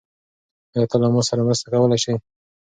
[0.75, 2.13] آیا ته له ما سره مرسته کولی شې؟